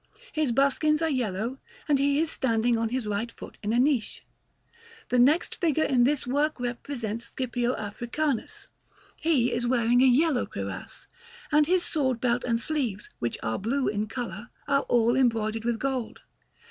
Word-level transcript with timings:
His 0.33 0.51
buskins 0.51 0.99
are 1.03 1.11
yellow, 1.11 1.59
and 1.87 1.99
he 1.99 2.17
is 2.17 2.31
standing 2.31 2.75
on 2.75 2.89
his 2.89 3.05
right 3.05 3.31
foot 3.31 3.59
in 3.61 3.71
a 3.71 3.77
niche. 3.77 4.25
The 5.09 5.19
next 5.19 5.61
figure 5.61 5.83
in 5.83 6.05
this 6.05 6.25
work 6.25 6.59
represents 6.59 7.25
Scipio 7.37 7.75
Africanus. 7.75 8.67
He 9.17 9.51
is 9.51 9.67
wearing 9.67 10.01
a 10.01 10.05
yellow 10.07 10.47
cuirass, 10.47 11.05
and 11.51 11.67
his 11.67 11.85
sword 11.85 12.19
belt 12.19 12.43
and 12.43 12.59
sleeves, 12.59 13.11
which 13.19 13.37
are 13.43 13.59
blue 13.59 13.87
in 13.87 14.07
colour, 14.07 14.49
are 14.67 14.81
all 14.89 15.15
embroidered 15.15 15.65
with 15.65 15.77
gold. 15.77 16.21